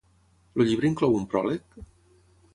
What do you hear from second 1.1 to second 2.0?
un pròleg?